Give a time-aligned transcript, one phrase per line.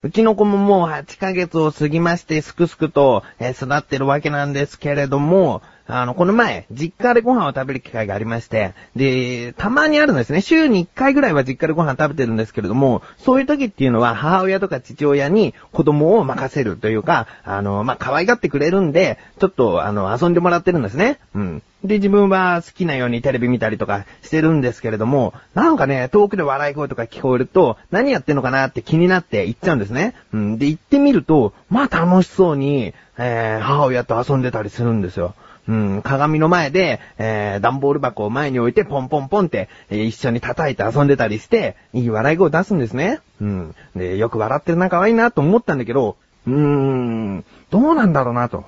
[0.00, 5.60] うちの子ももう8ヶ月を過ぎましてすくすくと、育ってるわけなんですけれども、
[5.90, 10.42] あの、この前、実家でご飯を食べる機会がありまして、で、たまにあるんですね。
[10.42, 21.20] 週に1回ぐらいは実家でご飯食べてるんですけれども、そういう時っていうのは母親とか父親に子供を任せるというか、あの、まあ、可愛がってくれるんで、ちょっと、あの、遊んでもらってるんですね。
[21.34, 21.62] うん。
[21.84, 30.14] で、自分は好きなようにテレビ見たりとかしてるんですけれども、なんかね、遠くで笑い声とか聞こえると、何やってんのかなって気になって行っちゃうんですね。
[30.34, 30.58] うん。
[30.58, 35.34] で、行ってみると、まあ楽しそうに、えー、母親と遊んでたりするんですよ。
[35.68, 43.20] うん、鏡の前で、えー、段ボール箱を前に置いてポンポンポンって、えー一緒に叩いて遊んでたりして、いい笑い声を出すんですね。
[43.40, 43.74] うん。
[43.94, 48.64] で、よく笑ってるな、可愛いなと思ったんだけど、うーん、どうなんだろうなと。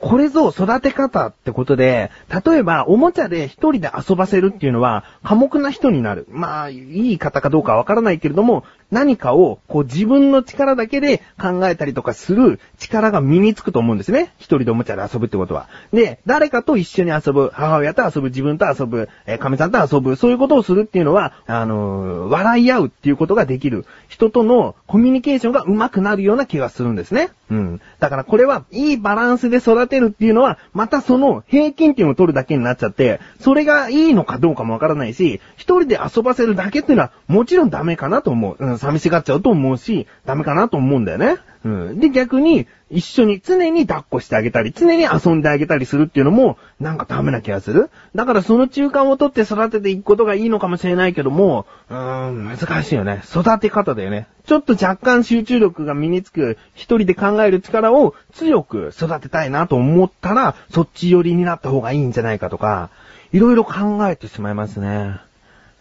[0.00, 2.10] これぞ育て方ってことで、
[2.44, 6.26] 例えばおもちゃで一人で遊ばせるっていうのは、寡黙な人になる。
[6.30, 14.32] まあ、いい方かどうかわからないけれども、何かをこう自分の力だけで考えたりとかする力が身につくと思うんですね。
[14.38, 15.68] 一人でおもちゃで遊ぶってことは。
[15.92, 23.84] で、誰かと一緒に遊ぶ、母親と遊ぶ、自分と遊ぶ、えー、神さんと遊ぶ、そういうことをするっていうのは、あのー笑い合うっていうことができる。
[24.08, 27.30] 人とのコミュニケーションが上手くなるような気がするんですね。
[27.50, 27.80] うん。
[27.98, 38.64] だからこれはいいバランスで育てるっていうのは、またその平均っていうのを取るだけになっちゃって、それがいいのかどうかもわからないし、一人で遊ばせるだけっていうのはもちろんダメかなと思う。
[38.64, 41.36] うん、寂しがっちゃうと思うし、ダメかなと思うんだよね。
[41.64, 42.00] うん。
[42.00, 47.90] で、逆に、一緒に常に抱っこしてあげたり、常に遊んであげたりするっていうのも、なんかダメな気がする。
[48.14, 53.22] だからその中間を取って育てていくことがいいのかもしれないけども、うーん、難しいよね。
[53.24, 54.26] 育て方だよね。
[54.46, 62.88] ちょっと若干集中力が身につく、一人で考える力を強く育てたいなと思ったら、そっち寄りになった方がいいんじゃないかとか、
[63.32, 65.20] いろいろ考えてしまいますね。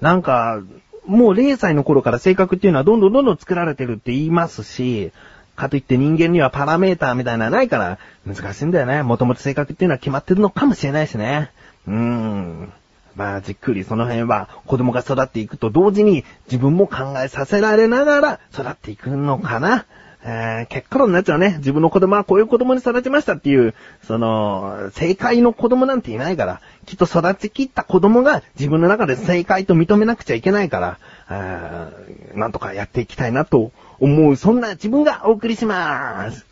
[0.02, 0.62] なんか、
[1.06, 5.12] もう0歳の頃から性格っていうのはどんどんどんどん作られてるって言いますし、
[5.56, 9.04] かといって人間にはパラメーターみたいなのはないから、難しいんだよね。
[9.04, 11.52] もともと性格っていうのは決まってるのかもしれないしね。
[11.88, 12.74] うーん。
[13.16, 19.86] まあ、じっくりその辺は子供が育っていくと同時に自分も考えさせられながら育っていくのかな。
[20.24, 21.56] えー、結果論になっちゃうね。
[21.59, 36.46] 自分の子供はこういう子供に育ちましたっていう、その、正解の子供なんていないから、きっと育ちきった子供が自分の中で正解と認めなくちゃいけないから、あーなんとかやっていきたいなと思う、そんな自分がお送りします。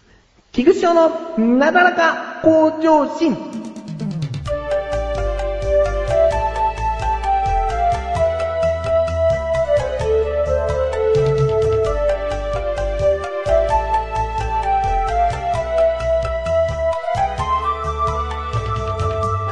[0.54, 3.67] 菊池翔のなだらか向上心。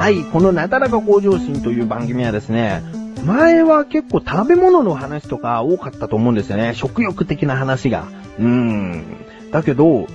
[0.05, 2.83] はい、このなだらか向上心という番組はですね、
[3.25, 6.75] 前は結構食べ物の話とか多かったと思うんですよね。
[6.75, 8.07] 食欲的な話が。
[8.37, 9.25] うーん。
[9.49, 10.05] だけど、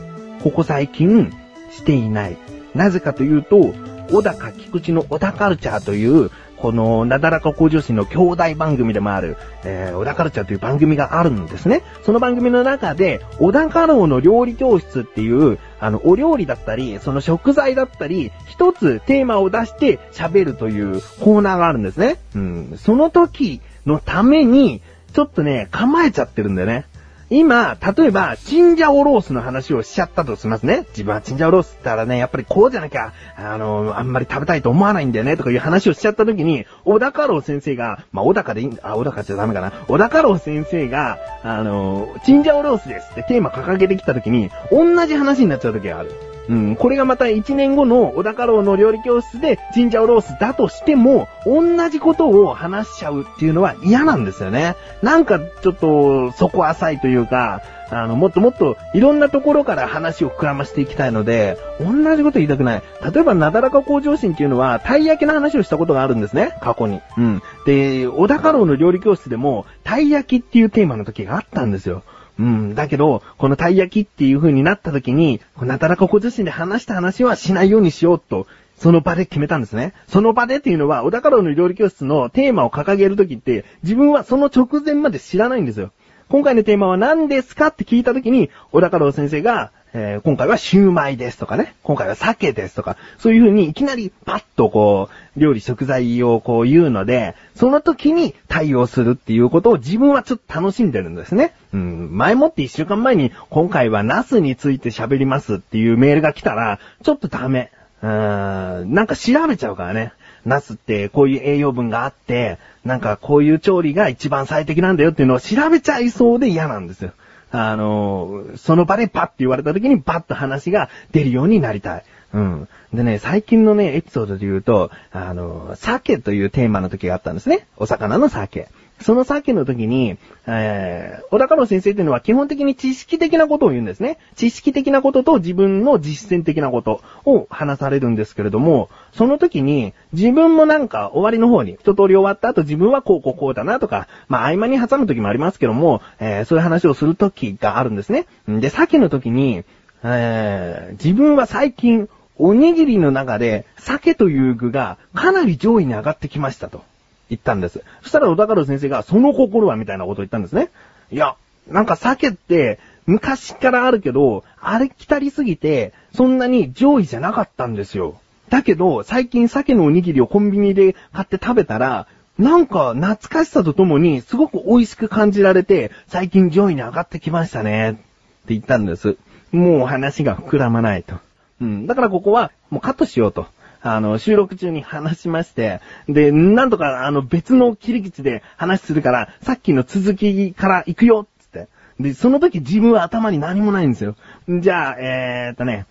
[0.45, 1.33] ここ最近
[1.73, 2.39] していない。
[2.73, 3.75] なぜかというと、
[4.13, 11.83] 小高菊池の小高カルチャーという、このなだらか向上心の兄弟番組でもある、えー、小田カルチャーという番組があるんですね。
[12.05, 22.19] その番組の中で、小田家老の料理教室っていう、あの、お料理だったり、その食材だったり、一つテーマを出して喋るというコーナーがあるんですね。
[22.35, 22.75] うん。
[22.77, 24.83] その時のために、
[25.13, 26.85] ちょっとね、構えちゃってるんだよね。
[27.31, 30.85] 今、例えば、チンジャオロースの話をしちゃったとしますね。
[30.91, 39.71] 自分はチンジャオロースって言ったらね、やっぱりこうじゃなきゃ、あの、あんまり食べたいと思わないんだよね、とかいう話をしちゃった時に、小高郎先生が、まあ、小高でいいんだあ、小高じゃダメかな。
[39.71, 46.11] 小高郎先生が、あの、チンジャオロースですってテーマ掲げてきた時に、同じ話になっちゃう時がある。
[46.51, 54.75] うん、これがまた1年後の小高郎の料理教室でチンジャオロースだとしても、同じことを話しちゃうっていうのは嫌なんですよね。
[55.01, 62.83] なんかちょっと底浅いというか、あの、もっともっといろんなところから話を膨らましていきたいので、同じこと言いたくない。
[63.15, 67.01] 例えば、なだらか向上心っていうのは、たい焼きの話をしたことがあるんですね、過去に。
[67.17, 67.43] うん。
[67.65, 71.97] で、小高郎の料理教室でも、たい焼きっていうテーマの時があったんですよ。
[71.97, 72.20] うん。
[72.41, 78.47] うんだけど、このたい焼きっていう風になった時に、なだらかご自身で話した話はしないようにしようと、
[78.79, 79.93] その場で決めたんですね。
[80.09, 85.93] その場でっていうのは、小高郎の料理教室のテーマを掲げる時って、自分はその直前まで知らないんですよ。
[86.31, 101.55] 今回のテーマは何ですかって聞いた時に、小高郎先生が、えー今回はシューマイですとかね、今回は鮭ですとか、そういう風にいきなりパッとこう、料理食材をこう言うので、その時に対応するっていうことを自分はちょっと楽しんでるんですね。
[101.73, 107.73] うん、前もって一週間前に、今回はナスについて喋りますっていうメールが来たら、ちょっとダメ。
[108.03, 110.13] うーん、なんか調べちゃうからね。
[110.47, 117.13] ナスってこういう栄養分があって、なんかこういう調理が一番最適なんだよっていうのを調べちゃいそうで嫌なんですよ。
[117.53, 122.05] あの、その場でパッて言われた時にパッと話が出るようになりたい。
[122.33, 122.69] うん。
[122.95, 127.67] でね、最近のね、エピソードで言うと、あの、鮭というテーマの時があったんですね。
[127.77, 128.69] お魚の鮭。
[129.01, 130.17] その鮭の時に、
[130.47, 134.19] えー、小高野先生っていうのは基本的に知識的なことを言うんですね。
[134.37, 148.27] 知識的なことと自分の実践的なことを話されるんですけれども、その時に自分もなんか終わりの方に一通り終わった後自分はこうこうこうだなとか、まあ合間に挟む時もありますけども、えー、そういう話をする時があるんですね。
[148.49, 149.65] で、鮭の時に、
[150.03, 156.85] えー、自分は最近おにぎりの中で、鮭という具がかなり上位に上がってきましたと
[157.31, 157.83] 言ったんです。
[158.03, 160.71] そしたら小高野先生が、その心はみたいなことを言ったんですね。
[161.11, 161.37] いや、
[161.69, 168.21] なんか鮭って昔からあるけど、あれ来たりすぎて、そんなに上位じゃなかったんですよ。
[168.51, 172.07] だけど、最近鮭のおにぎりをコンビニで買って食べたら、
[172.39, 177.91] なんか懐かしさとともにすごく美味しく感じられて、最近上位に上がってきましたね。
[177.91, 178.01] って
[178.49, 179.17] 言ったんです。
[179.53, 181.17] もう話が膨らまないと。
[181.61, 181.87] うん。
[181.87, 183.47] だからここは、もうカットしようと。
[183.83, 191.69] あの、収録中に話しまして、で、なんとか、あの、別の切り口で話するから、さっきの続きから行くよつって。
[191.99, 194.17] で、その時自分は頭に何もないんですよ。
[194.49, 195.87] じゃあ、えー、っとね、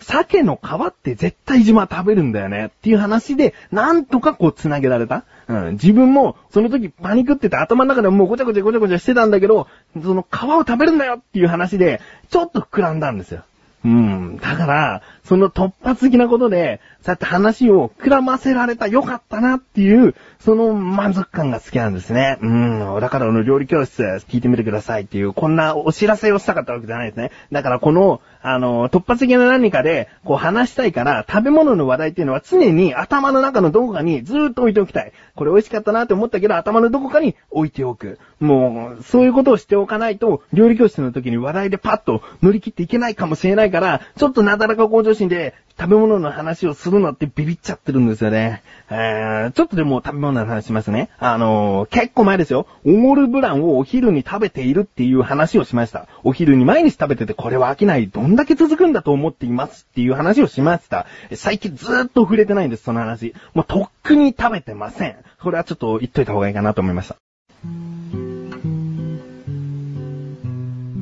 [0.00, 5.24] 鮭の皮って絶対自分は食べるんだよねっていう話で、なんとかこう繋げられた。
[5.46, 5.72] うん。
[5.72, 9.66] 自分も、その時パニクってて頭の中でもうごちゃごちゃごちゃごちゃしてたんだけど、
[10.02, 12.00] その皮を食べるんだよっていう話で、
[12.30, 13.44] ちょっと膨らんだんですよ。
[13.84, 14.36] うん。
[14.36, 22.38] だから、その突発的なことで、そうやって話を膨らませられた、よかったなっていう、その満足感が好きなんですね。
[22.42, 23.00] うん。
[23.00, 27.30] だからあの料理教室聞いてみてくださいっていう、こんなお知らせをしたかったわけじゃないですね。
[27.52, 35.12] だからこの、あの、突発的な何かで、こう話したいから、食べ物の話題っていうのは常に頭の中のどこかにずーっと置いておきたい。
[35.34, 38.18] これ美味しかったなって思ったけど、頭のどこかに置いておく。
[38.38, 48.62] もう、そういうことをしておかないと、料理教室の時に話題でパッと乗り切っていけないかもしれないから、ちょっとなだらか向上心で、食べ物の話をするのってビビっちゃってるんですよね。
[48.90, 51.08] えー、ちょっとでも食べ物の話しますね。
[51.18, 52.66] あのー、結構前ですよ。
[52.84, 56.06] オモルブランをお昼に食べているっていう話をしました。
[56.22, 58.08] お昼に毎日食べててこれは飽きない。
[58.08, 61.06] どんだけ続くんだと思っていますっていう話をしました。
[61.32, 63.32] 最近ずーっと触れてないんです、その話。
[63.54, 65.16] もうとっくに食べてません。
[65.42, 67.16] これはちょっと言っといた方がいいかなと思いました。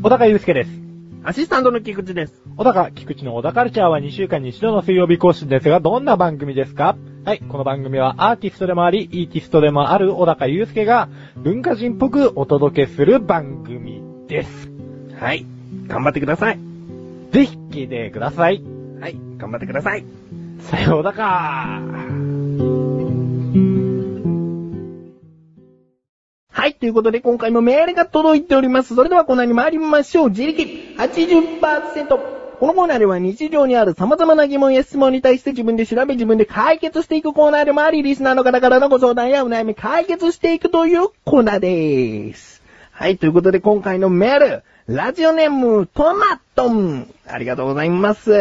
[0.04, 0.87] 小高祐介です。
[1.24, 2.42] アシスタントの菊池です。
[2.56, 6.96] 小高、菊池の小高カルチャーは2週間に一度の水曜日更新ですが、どんな番組ですか？
[7.24, 14.70] はい、この番組はアーティストでもあり、イーティストでもある小高祐介が文化人っぽくお届けする番組です。
[15.20, 15.44] はい、
[15.86, 16.58] 頑張ってください。
[17.32, 18.62] ぜひ聞いてください。
[19.00, 20.04] はい、頑張ってください。
[20.60, 21.82] さようだか
[26.50, 28.94] はい、ということで今回もメールが届いております。
[28.94, 30.30] それではコーナーに参りましょう。
[30.30, 32.08] 自力80%。
[32.58, 42.60] このコーナーでは日常にある様々な疑問や質問に対して自分で調べ自分で解決していくコーナーでもあり、リスナーの方からのご相談やお悩み解決していくというコーナーでーす。
[42.90, 47.08] はい、ということで今回のメール、ラジオネーム、トマトン。
[47.28, 48.32] ありがとうございます。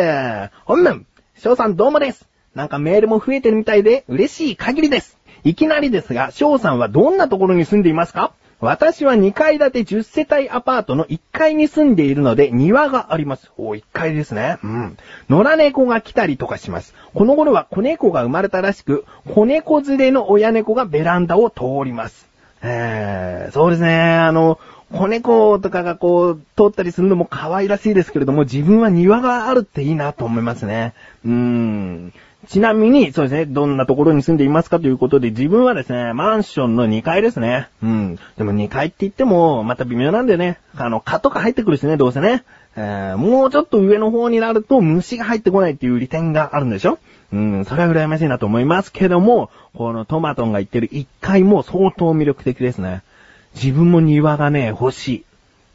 [0.66, 1.06] 本文、
[1.38, 2.28] 翔さんどうもです。
[2.56, 5.20] なんかメールも増えてるみたいで嬉しい限りです。
[5.44, 8.34] いきなりですが、翔さんはどんなところに住んでいますか？
[8.60, 13.52] 私は2階建て10世帯アパートの1階に住んでいるので庭があります。
[13.58, 14.58] お、1階ですね。
[14.64, 14.98] うん。
[15.30, 16.96] 野良猫が来たりとかします。
[17.14, 22.28] この頃は子猫が生まれたらしく、子猫連れの親猫がベランダを通ります。
[22.64, 24.16] えー、そうですね。
[24.16, 24.60] あの、
[24.92, 30.96] 子猫とかがこう、通ったりするのも可愛らしいですけれども、自分は庭があるっていいなと思いますね。
[31.24, 32.14] うーん。
[32.48, 37.70] ちなみに、そうですね、どんなところに住んでいますかということで、自分はですね、マンションの2階ですね。
[37.84, 38.20] うん。
[38.38, 42.44] でも2階って言っても、また微妙なんでね、あの、蚊とか入ってくるしね、どうせね。
[42.78, 47.00] えー、もうちょっと上の方になると虫が入ってこないっていう利点があるんでしょ
[47.34, 53.02] うん、それは羨ましいなと思いますけども、このトマトンが言ってる1階も相当魅力的ですね。
[53.56, 55.26] 自分も庭がね、欲しい。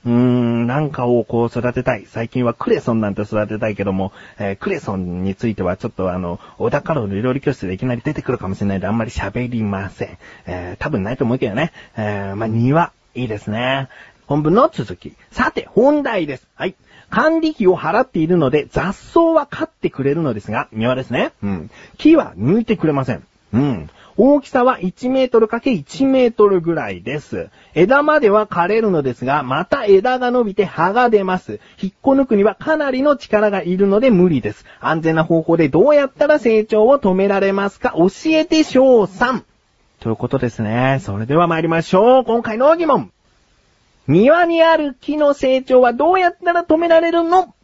[0.04, 2.06] うーん、なんかをこう育てたい。
[2.06, 10.18] 最近はクレソンなんて育てたいけども、えー、クレソンについてはちょっとあの、小高郎の料理教室でいきなり出てくるかもしれないんであんまり喋りません。
[10.46, 11.72] えー、多分ないと思うけどね。
[11.96, 13.88] えー、まあ、庭、いいですね。
[14.26, 15.14] 本文の続き。
[15.30, 16.48] さて、本題です。
[16.54, 16.74] はい。
[17.10, 21.32] 管理費を払っているので雑草は飼ってくれるのですが、庭ですね。
[21.42, 21.70] うん。
[21.98, 23.22] 木は抜いてくれません。
[23.52, 23.90] うん。
[24.16, 27.48] 大きさは1メートルかけ1メートルぐらいです。
[27.74, 31.60] 枝までは枯れるのですが、また枝が伸びて葉が出ます。
[31.80, 34.66] 引っこ抜くにはかなりの力がいるので無理です。
[34.80, 37.94] 安全な方法でどうやったら成長を止められますか？
[37.96, 39.44] 教えて翔さん。
[40.00, 40.98] ということですね。
[41.00, 42.24] それでは参りましょう。
[42.24, 43.12] 今回の疑問。
[44.08, 47.54] 庭にある木の成長はどうやったら止められるの？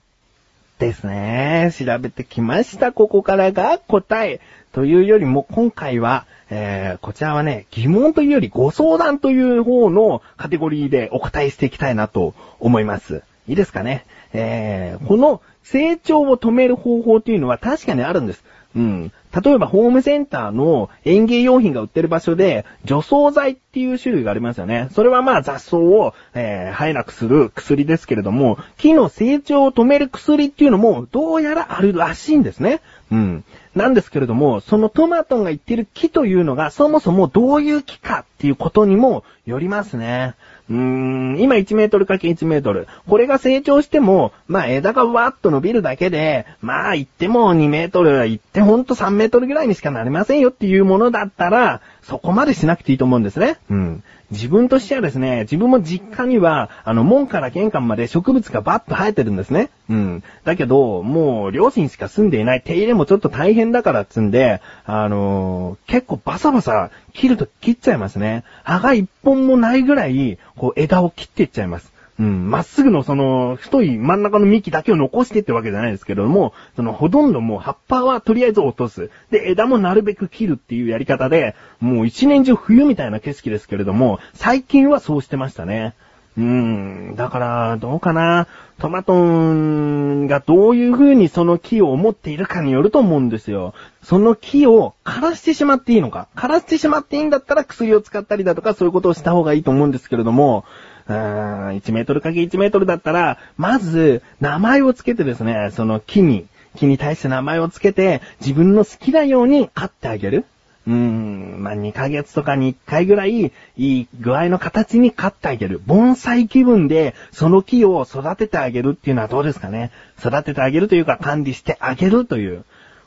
[0.79, 1.73] ですね。
[1.77, 2.93] 調べてきました。
[2.93, 4.41] ここからが答え。
[4.73, 13.23] というよりも今回は、えー、こちらはね、疑問というよりご相談という方のカテゴリーでお答えしていきたいなと思います。
[13.49, 14.05] いいですかね。
[14.33, 18.45] えー、この成長を止める方法というのは確かにあるんです。
[18.77, 19.13] うん。
[19.45, 24.89] 例えばホームセンターの園芸用品が売ってる場所で除草剤っていう種類がありますよね。
[24.93, 32.81] それはまあ雑草を、えー、生えなくする薬ですけれども、木の成長を止める薬っていうのもどうやらあるらしいんですね。
[33.11, 33.45] うん。
[33.75, 40.35] なんですけれども、そのトマトンが言ってる木というのがそもそもどういう木かっていうことにもよりますね。
[40.71, 42.89] うーん、今1メートルかけ1メートル。
[43.09, 53.59] これが成長しても、まあ枝がわーっと伸びるだけで、まあ行っても2メートル、行ってほんと3メートルぐらいにしかなりませんよっていうものだったら、そこまでしなくていいと思うんですね。
[53.69, 54.03] うん。
[54.31, 59.69] 自分としてはですね、自分も実家には、あの、門から玄関まで植物がバッと生えてるんですね。
[59.91, 60.23] うん。
[60.45, 68.43] だけど、もう、両親しか住んでいない、手入れもちょっと大変だからっつんで、あのー結構バサバサ切ると切っちゃいますね。
[68.65, 71.93] 葉が一本もないぐらい、こう、枝を切っていっちゃいます。
[72.19, 79.11] うん、まっすぐのその、太い真ん中の幹だけを残してってわけじゃないですけれども、その、ほとんどもう葉っぱはとりあえず落とす。
[79.31, 85.95] で、枝もなるべく切るっていうやり方で、もう一年中冬みたいな景色ですけれども、最近はそうしてましたね。
[86.37, 88.47] うん、だから、どうかな。
[88.79, 93.75] トマトンがどういう風にその木を思っているかによると思うんですよ。
[94.05, 96.29] その木を枯らしてしまっていいのか。
[96.37, 100.65] 枯らしてしまっていいんだったら薬を使ったりだとかそういうことをした方がいいと思うんですけれども、
[101.09, 106.47] 1メートルかけ1メートルだったら、まず、名前をつけてですね、その木に、
[106.77, 110.45] 木に対して名前をつけて、自分の好きなように飼ってあげる。
[110.87, 115.81] うーん、まあ、2ヶ月とかに1回ぐらい、いい具合の形に飼ってあげる。
[115.87, 119.91] 盆栽気分で、その木を育ててあげるっていうのはどうですかね。
[120.19, 122.65] 育ててあげるというか、管理してあげるという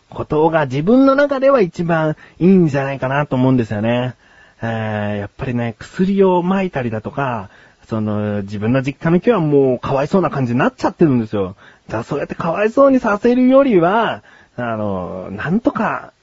[0.09, 4.15] ことが自分の中では一番いいんじゃないかなと思うんですよね。
[4.61, 7.49] えーやっぱりね、薬を撒いたりだとか、
[7.91, 11.57] その、自分の実家の木はもうかわいそうな感じになっちゃってるんですよ。
[11.87, 14.23] だからそうやってかわいそうにさせるよりは、
[14.55, 16.13] あの、なんとか、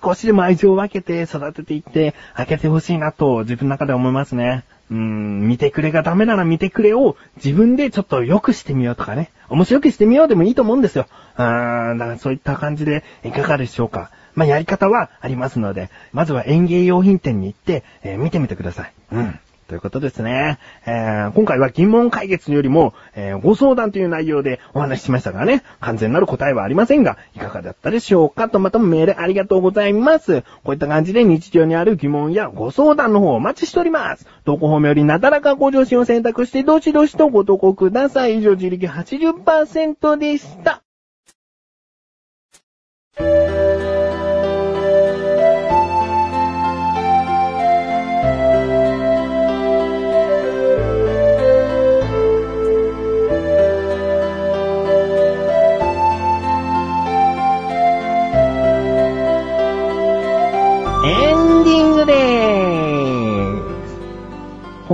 [0.00, 4.62] 少しでも愛情を分けて育てていってあげてほしいなと自分の中で思いますね。
[4.88, 9.30] うん、見てくれがダメなら見てくれを自分でちょっと良くしてみようとかね。
[9.48, 11.08] 面白くしてみようでもいいと思うんですよ。
[11.34, 14.12] あーだからそういった感じでいかがでしょうか。
[14.36, 18.92] まあ、やり方はありますので、まずは園芸用品店に行って、えー見てみてください。
[19.10, 19.40] うん。
[19.68, 20.58] ということですね。
[20.86, 28.48] えー今回は疑問解決よりも、えーご相談という内容でお話ししましたからね、完全なる答えはありませんが、いかがだったでしょうか？
[28.48, 30.42] とまたメールありがとうございます。
[30.62, 34.26] こういった感じで日常にある疑問やご相談の方をお待ちしております。
[34.44, 38.38] 投稿方面よりなだらかご上心を選択して、どしどしとご投稿ください。
[38.38, 40.82] 以上、自力80%でした。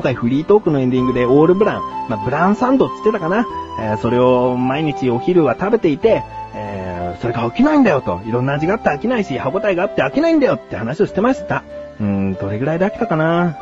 [0.03, 3.47] 今回フリートークのエンディングでオールブラン、まあ、ブランサンドって言ってたかな、
[3.79, 8.21] えーそれを毎日お昼は食べていて、えーそれが飽きないんだよと。
[8.27, 11.63] いろんな味があって飽きないし、歯応えがあって飽きないんだよって話をしてました。
[12.01, 13.57] うーん、どれぐらいで飽きたかな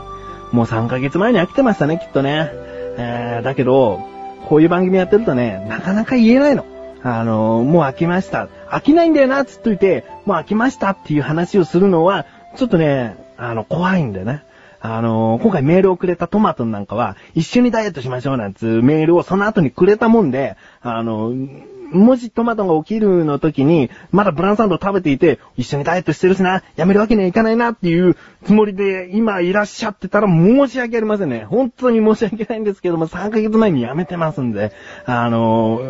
[0.50, 2.48] もう3ヶ月前に飽きてましたね、きっとね。
[2.96, 4.00] えーだけど、
[4.46, 6.64] こういう番組やってるとね、なかなか言えないの。
[7.02, 8.48] あのーもう飽きました。
[8.70, 12.24] 飽きないんだよな、つっといて、もう飽きましたっていう話をするのは、
[12.56, 14.42] ちょっとね、あの、怖いんだよね。
[14.80, 31.46] あのー今回メールをくれたトマトなんかは、一緒にダイエットしましょうなんつうメールをその後にくれたもんで、あのーもしトマトが起きるの時に、まだブランサンド食べていて、一緒にダイエットしてるしな、やめるわけにはいかないなっていうつもりで今いらっしゃってたら申し訳ありませんね。
[31.46, 34.70] 本当に申し訳ないんですけども、3ヶ月前にやめてますんで、
[35.04, 35.80] あの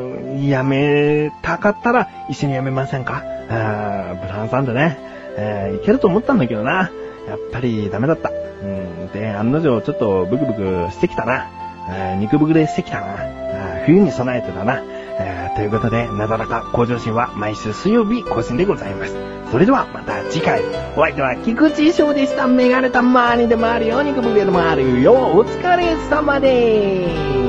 [0.42, 3.22] やめたかったら一緒にやめませんか？
[3.50, 4.96] あーブランサンドね、
[5.36, 6.90] えーいけると思ったんだけどな。
[7.28, 8.30] やっぱりダメだった。
[8.62, 9.12] うん。
[9.12, 11.46] で、案の定ちょっとブクブクしてきたな。
[12.18, 13.06] 肉ブクでしてきたな。
[13.86, 14.82] 冬に備えてだな。
[15.56, 19.14] ということで、なだらか向上心は毎週水曜日更新でございます。
[19.50, 20.62] それではまた次回。
[20.96, 22.46] お相手は菊池翔でした。
[22.46, 24.02] メガネたまにでもあるよ。
[24.02, 25.12] 肉ブクでもあるよ。
[25.12, 27.39] お疲れ様でーす。